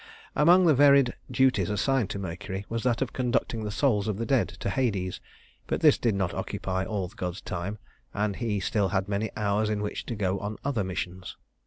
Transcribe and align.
Among 0.35 0.65
the 0.65 0.73
varied 0.73 1.15
duties 1.29 1.69
assigned 1.69 2.09
to 2.09 2.17
Mercury 2.17 2.65
was 2.69 2.81
that 2.81 3.03
of 3.03 3.13
conducting 3.13 3.63
the 3.63 3.69
souls 3.69 4.07
of 4.07 4.17
the 4.17 4.25
dead 4.25 4.47
to 4.49 4.71
Hades; 4.71 5.21
but 5.67 5.81
this 5.81 5.99
did 5.99 6.15
not 6.15 6.33
occupy 6.33 6.83
all 6.83 7.07
the 7.07 7.13
god's 7.15 7.39
time, 7.39 7.77
and 8.11 8.37
he 8.37 8.59
still 8.59 8.89
had 8.89 9.07
many 9.07 9.29
hours 9.37 9.69
in 9.69 9.79
which 9.83 10.07
to 10.07 10.15
go 10.15 10.39
on 10.39 10.57
other 10.65 10.83
missions. 10.83 11.37